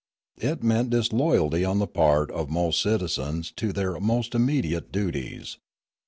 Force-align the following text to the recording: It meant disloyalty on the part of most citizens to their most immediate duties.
It 0.39 0.63
meant 0.63 0.89
disloyalty 0.89 1.63
on 1.63 1.77
the 1.77 1.85
part 1.85 2.31
of 2.31 2.49
most 2.49 2.81
citizens 2.81 3.51
to 3.51 3.71
their 3.71 3.99
most 3.99 4.33
immediate 4.33 4.91
duties. 4.91 5.57